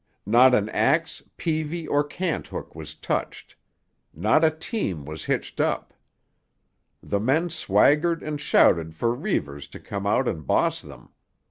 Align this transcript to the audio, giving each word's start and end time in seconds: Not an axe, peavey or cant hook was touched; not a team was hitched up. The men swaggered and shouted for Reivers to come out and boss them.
Not 0.25 0.55
an 0.55 0.67
axe, 0.69 1.21
peavey 1.37 1.87
or 1.87 2.03
cant 2.03 2.47
hook 2.47 2.73
was 2.73 2.95
touched; 2.95 3.55
not 4.15 4.43
a 4.43 4.49
team 4.49 5.05
was 5.05 5.25
hitched 5.25 5.59
up. 5.59 5.93
The 7.03 7.19
men 7.19 7.51
swaggered 7.51 8.23
and 8.23 8.41
shouted 8.41 8.95
for 8.95 9.13
Reivers 9.13 9.67
to 9.67 9.79
come 9.79 10.07
out 10.07 10.27
and 10.27 10.47
boss 10.47 10.81
them. 10.81 11.11